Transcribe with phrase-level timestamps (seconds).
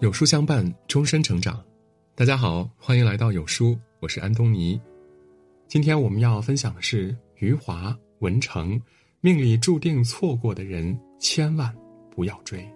[0.00, 1.62] 有书相伴，终身成长。
[2.14, 4.80] 大家好，欢迎来到有书，我是安东尼。
[5.68, 8.80] 今天我们要分享的是余华、文成，
[9.20, 11.70] 命里注定错过的人，千万
[12.10, 12.66] 不要追。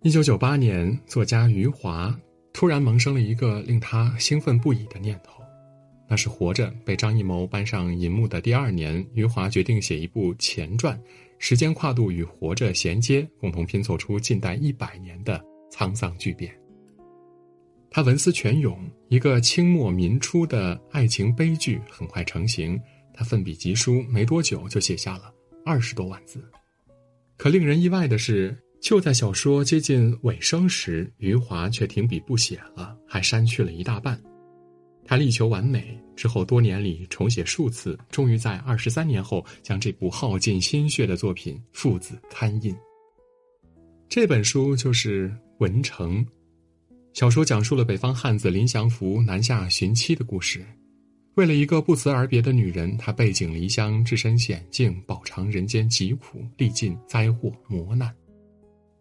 [0.00, 2.18] 一九九八年，作家余华
[2.54, 5.42] 突然萌生了一个令他兴奋不已的念头，
[6.08, 10.98] 那是《活着》被张艺谋搬上银幕的第二年，余华决定写一部前传。
[11.44, 16.56] 时间跨度与活着衔接，共同拼凑出近代一百年的沧桑巨变。
[17.90, 22.80] 他文思泉涌，一个清末民初的爱情悲剧很快成型。
[23.12, 25.34] 他奋笔疾书，没多久就写下了
[25.66, 26.48] 二十多万字。
[27.36, 34.16] 可令人意外的是，就在小说接近尾声时，余华却停笔不写了，还删去了一大半。
[35.04, 42.74] 他力求完美，之后多年里重写数次，终于在二十三年后将这部耗尽心血的作品父子刊印。
[44.08, 45.28] 这本书就是
[45.58, 46.24] 《文成》，
[47.14, 50.64] 小说讲述了北方汉子林祥福南下寻妻的故事。
[51.34, 58.14] 为了一个不辞而别的女人，他背井离乡，置身险境，饱尝人间疾苦，历尽灾祸磨难，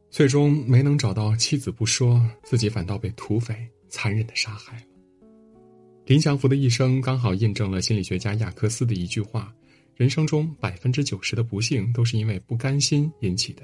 [0.09, 3.53] 最终没能找到妻子不说，自己反倒被土匪
[3.89, 4.83] 残忍的杀害了。
[6.11, 9.49] 林祥福的一生刚好印证了心理学家亚克斯的一句话：
[9.95, 13.63] 人生中百分之九十的不幸都是因为不甘心引起的，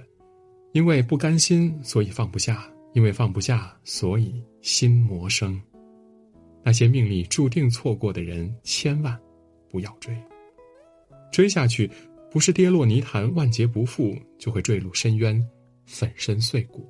[0.71, 2.55] 因为不甘心，所以放不下；
[2.93, 5.61] 因为放不下，所以心魔生。
[6.63, 9.19] 那些命里注定错过的人，千万
[9.69, 10.17] 不要追。
[11.33, 11.91] 追下去，
[12.31, 15.45] 不是跌落泥潭万劫不复，就会坠入深渊，
[15.85, 16.89] 粉身碎骨。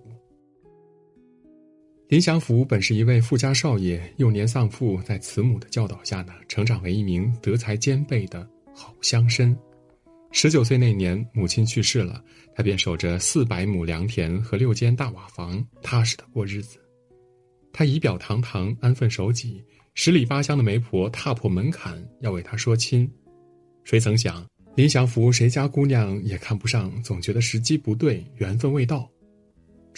[2.08, 9.54] 林祥福本是一位富家少爷，幼年丧父，在慈母的教导下呢，成长为一名德才兼备的好乡绅。
[10.32, 12.24] 十九岁那年，母亲去世了，
[12.56, 16.80] 他便守着四百亩良田和六间大瓦房，踏实的过日子。
[17.74, 19.62] 他仪表堂堂，安分守己，
[19.94, 23.10] 十里八乡的媒婆踏破门槛要为他说亲，
[23.84, 29.10] 谁曾想林祥福谁家姑娘也看不上，总觉得时机不对，缘分未到。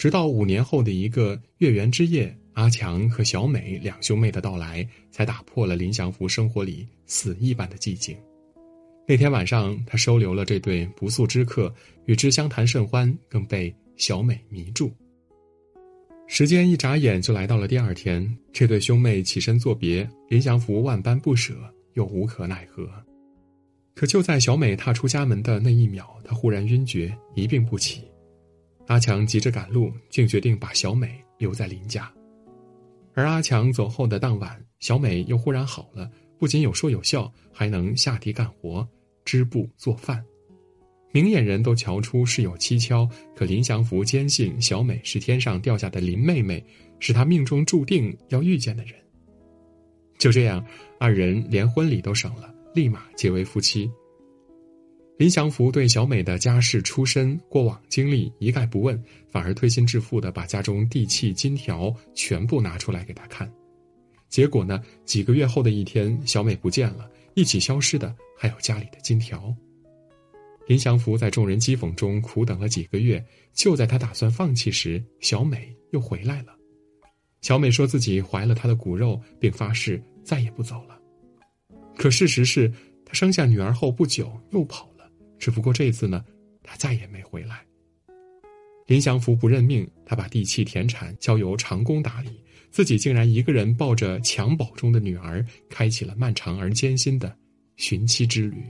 [0.00, 8.16] 直到五年后的一个月圆之夜，阿强和小美两兄妹的到来，才打破了林祥福生活里死一般的寂静。
[9.06, 11.70] 那天晚上，他收留了这对不速之客，
[12.06, 14.90] 与之相谈甚欢，更被小美迷住。
[16.26, 21.54] 时间一眨眼就来到了第二天，这对兄妹起身作别，林祥福万般不舍，
[21.92, 22.88] 又无可奈何。
[23.94, 28.00] 可就在小美踏出家门的那一秒，他忽然晕厥，一病不起。
[28.90, 32.12] 阿强急着赶路，竟决定把小美留在林家。
[33.14, 38.86] 而阿强走后的当晚，小美又忽然好了，不仅有说有笑，还能下地干活、
[39.24, 40.20] 织布、做饭。
[41.12, 46.60] 明眼人都瞧出事有蹊跷，可林祥福坚信小美是天上掉下的林妹妹，
[46.98, 48.94] 是他命中注定要遇见的人。
[50.18, 50.66] 就这样，
[50.98, 53.88] 二人连婚礼都省了，立马结为夫妻。
[55.20, 58.98] 林祥福对小美的家世、出身、过往经历一概不问，
[59.28, 63.52] 反而推心置腹的把家中地契、金条全部拿出来给她看。
[64.30, 69.54] 结果呢，几个月后的一天，小美不见了，一起消失的还有家里的金条。
[70.66, 73.22] 林祥福在众人讥讽中苦等了几个月，
[73.52, 76.56] 就在他打算放弃时，小美又回来了。
[77.42, 80.98] 小美说自己怀了他的骨肉，并发誓再也不走了。
[81.94, 82.72] 可事实是，
[83.04, 84.99] 她生下女儿后不久又跑了。
[85.40, 86.24] 只不过这次呢，
[86.62, 87.64] 他再也没回来。
[88.86, 92.30] 林祥福不认命，他把地契田产交由长工打理，
[92.70, 97.34] 自己竟然一个人抱着襁褓中的女儿，开启了漫长而艰辛的
[97.76, 98.62] 寻妻之旅。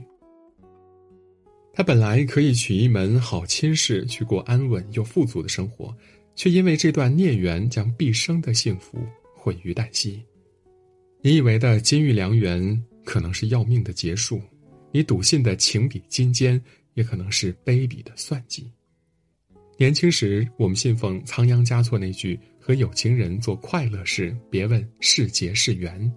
[1.73, 5.95] 他本来可以娶一门好亲事，去过安稳又富足的生活，
[6.35, 9.03] 却因为这段孽缘，将毕生的幸福
[9.35, 10.21] 毁于旦夕。
[11.21, 14.41] 你以为的金玉良缘，可能是要命的结束。
[14.91, 16.61] 你笃信的情比金坚，
[16.93, 18.71] 也可能是卑鄙的算计。
[19.77, 26.11] 年轻时，我们信奉仓央嘉措那句“和有情人做快乐事，别问是劫是缘”。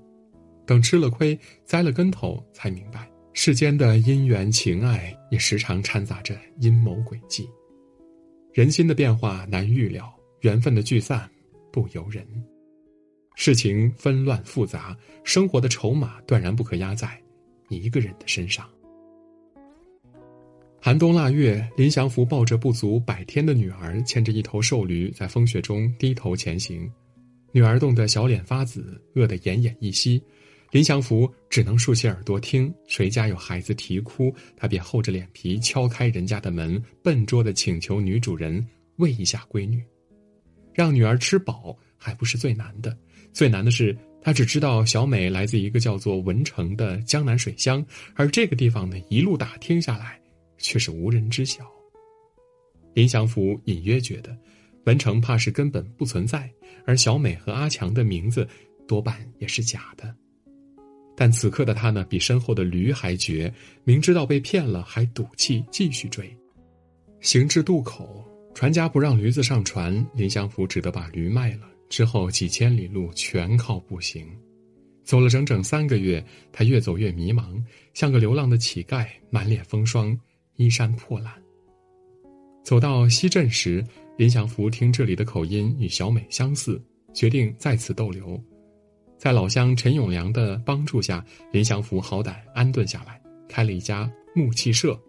[0.66, 7.48] 等吃了亏、栽了跟头，才明白世间的姻缘情爱也时常掺杂着阴谋诡计。
[8.52, 11.30] 人心的变化难预料，缘分的聚散
[11.72, 12.26] 不由人。
[13.34, 17.20] 事情纷乱复杂，生活的筹码断然不可压在。
[17.76, 18.68] 一个人的身上。
[20.80, 26.90] 寒冬腊月，林祥福抱着不足百天的女儿，牵着一头瘦驴，在风雪中低头前行。
[27.52, 30.22] 女儿冻得小脸发紫，饿得奄奄一息。
[30.70, 38.66] 林祥福只能竖起耳朵听，谁家有孩子啼哭，他便厚着脸皮敲开人家的门，笨拙的请求女主人
[38.96, 39.80] 喂一下闺女，
[40.72, 42.94] 让女儿吃饱还不是最难的，
[43.32, 47.84] 最难的是他只知道小美来自一个叫做文成的江南水乡，
[48.14, 50.18] 而这个地方呢，一路打听下来，
[50.56, 51.70] 却是无人知晓。
[52.94, 54.34] 林祥福隐约觉得，
[54.86, 56.50] 文成怕是根本不存在，
[56.86, 58.48] 而小美和阿强的名字
[58.88, 60.14] 多半也是假的。
[61.14, 63.52] 但此刻的他呢，比身后的驴还绝，
[63.84, 66.34] 明知道被骗了，还赌气继续追。
[67.20, 68.24] 行至渡口，
[68.54, 71.68] 船家不让驴子上船，林祥福只得把驴卖了。
[71.94, 74.26] 之后几千里路全靠步行，
[75.04, 76.20] 走了整整三个月，
[76.50, 77.62] 他越走越迷茫，
[77.92, 80.18] 像个流浪的乞丐，满脸风霜，
[80.56, 81.32] 衣衫破烂。
[82.64, 83.80] 走到西镇时，
[84.18, 86.82] 林祥福听这里的口音与小美相似，
[87.12, 88.42] 决定在此逗留。
[89.16, 95.00] 在老乡陈永良的帮助下，林祥福好歹安顿下来，开了一家木器社。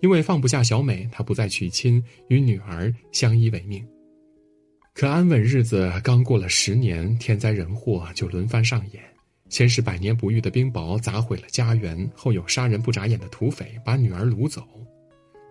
[0.00, 3.86] 因为放不下小美，他不再娶亲，与女儿相依为命。
[4.98, 9.00] 可安稳日子刚过了十年，天灾人祸就轮番上演。
[9.48, 14.66] 先是百年不遇的冰雹砸毁了家园，后有杀人不眨眼的土匪把女儿掳走。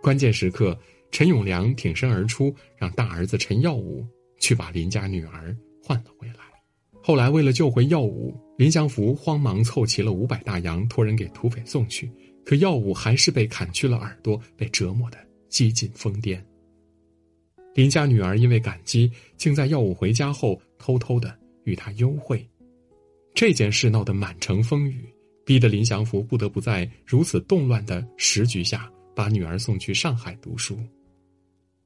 [0.03, 0.77] 关键时刻。
[1.09, 4.05] 陈永良挺身而出，让大儿子陈耀武
[4.41, 6.35] 去把林家女儿换了回来。
[7.01, 12.11] 后来，为了救回耀武，林祥福慌忙凑齐了五百大洋，托人给土匪送去。
[12.43, 15.17] 可耀武还是被砍去了耳朵，被折磨得
[15.47, 16.37] 几近疯癫。
[17.77, 22.43] 林家女儿因为感激，竟在耀武回家后偷偷的与他幽会。
[23.35, 25.07] 这件事闹得满城风雨，
[25.45, 30.75] 逼得林祥福不得不在如此动乱的时局下，把女儿送去上海读书。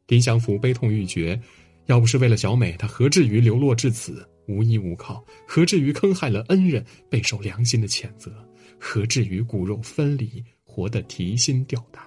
[0.07, 1.37] 林祥福悲痛欲绝，
[1.87, 5.21] 要不是为了小美，他何至于流落至此，无依无靠？
[5.45, 8.31] 何至于坑害了恩人，备受良心的谴责？
[8.79, 12.01] 何至于骨肉分离，活得提心吊胆？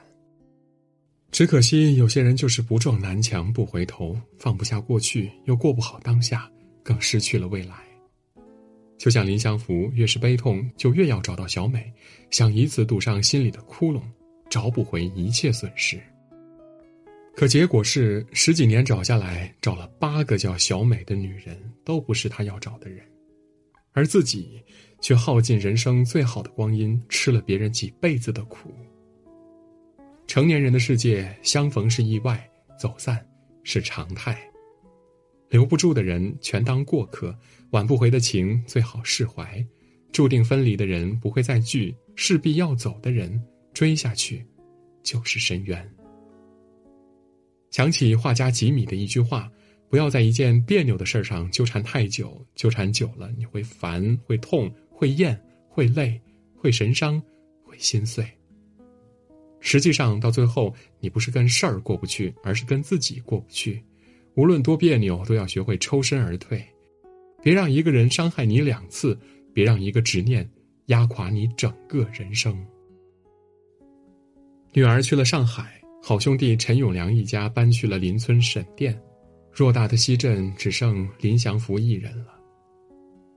[1.35, 6.49] 只可惜，有些人就是不撞南墙不回头，放不下过去，又过不好当下，
[6.81, 7.75] 更失去了未来。
[8.99, 11.93] 就像林祥福，越是悲痛，就越要找到小美，
[12.31, 14.01] 想以此堵上心里的窟窿，
[14.49, 16.01] 找不回一切损失。
[17.35, 23.05] 可结果是，十几年找下来，找了八个叫小美的女人，都不是他要找的人，
[23.91, 24.63] 而自己
[25.01, 28.73] 却耗尽人生最好的光阴，吃了别人几辈子的苦。
[30.35, 33.25] 成年人的世界，相逢是意外，走散
[33.63, 34.37] 是常态。
[35.49, 37.33] 留不住的人全当过客，
[37.71, 39.65] 挽不回的情最好释怀。
[40.11, 43.41] 注定分离的人不会再聚，势必要走的人
[43.73, 44.45] 追下去，
[45.05, 45.95] 就是深渊。
[47.71, 49.49] 想起画家吉米的一句话
[49.89, 56.21] ：“不要在一件别扭的事上纠缠太久，纠缠久了你会烦、会痛、会厌、会累、
[56.57, 57.23] 会神伤、
[57.63, 58.27] 会心碎。”
[59.67, 63.83] 实际上，到最后，你不是跟事儿过不去，而是跟自己过不去。
[64.35, 66.63] 无论多别扭，都要学会抽身而退，
[67.43, 69.19] 别让一个人伤害你两次，
[69.55, 70.47] 别让一个执念
[70.87, 72.55] 压垮你整个人生。
[74.75, 75.81] 女儿去了上海。
[76.03, 79.01] 好兄弟陈永良一家搬去了邻村沈店，
[79.55, 82.39] 偌大的西镇只剩林祥福一人了。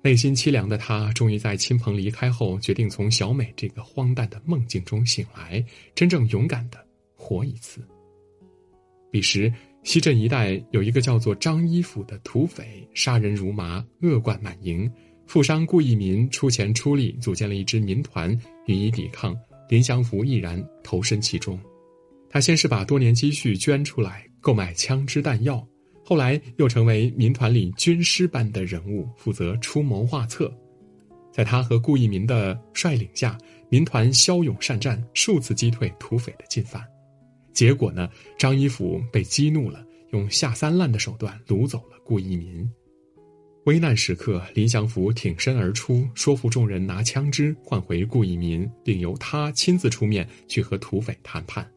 [0.04, 5.64] 内心凄凉的他，终于在亲朋离开后，决定从小美这个荒诞的梦境中醒来，
[5.96, 6.78] 真正勇敢的
[7.16, 7.86] 活一次。
[9.12, 9.52] 彼时，
[9.84, 14.90] 西镇一带有一个叫做张一府的土匪，杀人如麻，恶贯满盈。
[15.26, 18.32] 富商顾一民出钱出力，组建了一支民团，
[18.66, 19.36] 予以抵抗。
[19.68, 21.60] 林祥福毅然投身其中。
[22.30, 25.66] 他先是把多年积蓄捐出来购买枪支弹药，
[26.10, 30.50] 后来又成为民团里军师般的人物，负责出谋划策。
[31.34, 33.38] 在他和顾一民的率领下，
[33.68, 36.82] 民团骁勇善战，数次击退土匪的进犯。
[37.52, 42.66] 结果呢，张一甫被激怒了，用下三滥的手段掳走了顾一民。
[43.66, 51.70] 危难时刻，林祥福挺身而出，说服众人拿枪支换回顾一民，并由他亲自出面去和土匪谈判。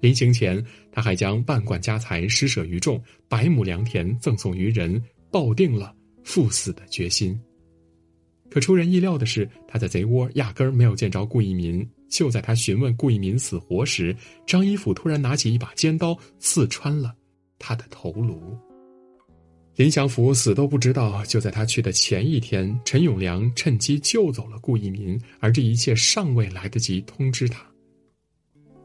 [0.00, 7.38] 临行前，他还将万贯家财施舍于众，百亩良田赠送于人，抱定了赴死的决心。
[8.50, 11.88] 可出人意料的是，他在贼窝压根儿没有见着顾一民。
[12.08, 17.14] 就在他询问顾一民死活时，张一甫突然拿起一把尖刀，刺穿了
[17.56, 18.58] 他的头颅。
[19.76, 27.64] 林祥福死都不知道，就在他去的前一天，陈永良趁机救走了顾一民，而这一切尚未来得及通知他。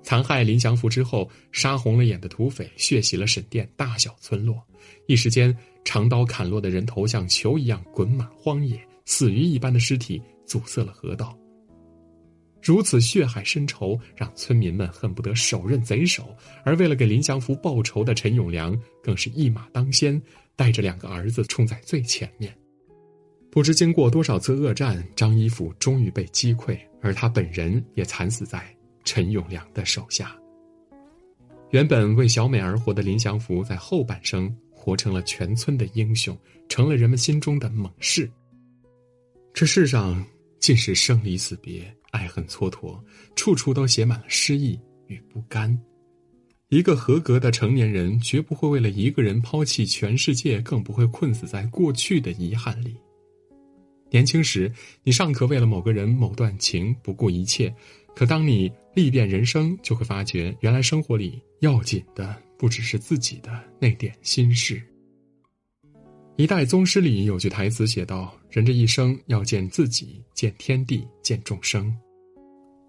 [0.05, 4.61] 残害林祥福之后，杀红了眼的土匪血洗了沈店大小村落，
[5.07, 11.35] 一时间长刀砍落的人头像球一样滚满荒野，死鱼一般的尸体阻塞了河道。
[12.61, 16.35] 如此血海深仇，让村民们恨不得手刃贼首。
[16.63, 20.21] 而为了给林祥福报仇的陈永良，更是一马当先，
[20.55, 22.55] 带着两个儿子冲在最前面。
[23.49, 28.63] 不知经过多少次恶战，张一甫终于被击溃，而他本人也惨死在
[29.05, 30.35] 陈永良的手下。
[31.69, 38.29] 原本为小美而活的林祥福，在后半生活成了全村的英雄，成了人们心中的猛士。
[39.53, 40.21] 这世上
[40.59, 42.99] 尽是生离死别、爱恨蹉跎，
[43.35, 45.77] 处处都写满了失意与不甘。
[46.69, 52.95] 一个合格的成年人，绝不会为了一个人抛弃全世界，更不会困死在过去的遗憾里。
[54.09, 54.71] 年轻时，
[55.03, 57.69] 你尚可为了某个人、某段情不顾一切；
[58.15, 64.81] 可当你历遍人生，就会发觉，原来生活里要紧的不只是自己的那点心事。
[66.37, 71.93] 一代宗师里有句台词写道：“人这一生要见自己，见天地，见众生。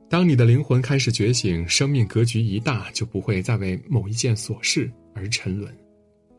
[0.08, 5.76] 当你的灵魂开始觉醒，生命格局一大，就不会再为某一件琐事而沉沦。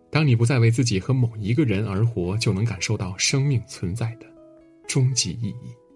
[0.09, 4.25] 当你不再为自己和某一个人而活，就能感受到生命存在的。”
[4.87, 5.86] 终极意义。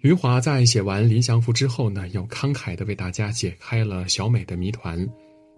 [0.00, 5.08] 余华在写完林祥福之后呢，又慷慨的为大家解开了小美的谜团。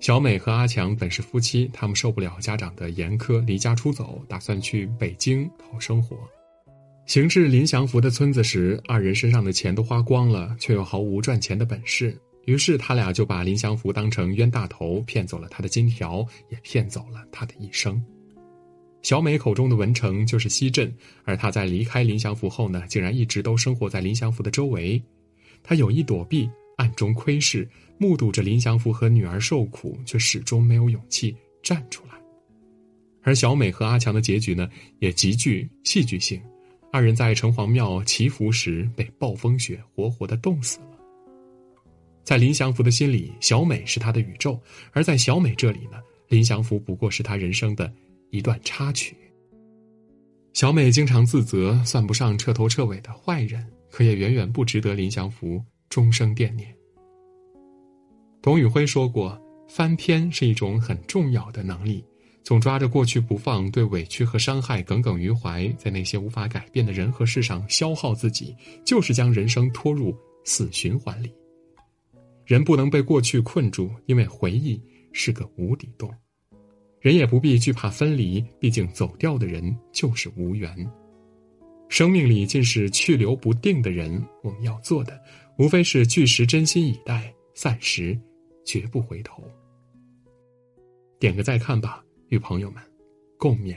[0.01, 6.17] 小美和阿强本是夫妻，他们受不了家长的严苛，离家出走，打算去北京讨生活。
[7.05, 12.17] 行至林祥福的村子时，二人身上的钱都花光了，却又毫无赚钱的本事。
[12.45, 18.03] 于是他俩就把林祥福当成冤大头，骗走了他的金条，也骗走了他的一生。
[19.03, 20.93] 小美口中的文成就是西镇，
[21.25, 25.01] 而他在离开林祥福后呢，竟然一直都生活在林祥福的周围。
[25.63, 32.15] 他有意躲避，暗中窥视，目睹着林祥福和女儿受苦，却始终没有勇气站出来。
[33.23, 36.41] 而小美和阿强的结局呢，也极具戏剧性。
[36.91, 40.99] 二人在城隍庙祈福时被暴风雪活活的冻死了。
[42.25, 44.59] 在林祥福的心里，小美是他的宇宙；
[44.93, 47.93] 而在小美这里呢，林祥福不过是他人生的。
[48.31, 49.17] 一段插曲。
[50.55, 56.75] 小美经常自责，算不上彻头彻尾的坏人，可也远远不值得林祥福终生惦念。
[58.43, 62.05] 董宇辉说过：“翻篇是一种很重要的能力，
[62.43, 71.33] 总抓着过去不放，对委屈和伤害耿耿于怀，在那些无法改变的人和事上消耗自己，就是将人生拖入死循环里。
[72.47, 74.81] 人不能被过去困住，因为回忆
[75.13, 76.13] 是个无底洞。”
[77.01, 80.75] 人也不必惧怕分离，毕竟走掉的人就是无缘。
[81.89, 85.19] 生命里尽是去留不定的人，我们要做的，
[85.59, 88.19] 无非是据实真心以待，暂时
[88.65, 89.43] 绝不回头。
[91.19, 92.83] 点个再看吧，与朋友们
[93.39, 93.77] 共勉。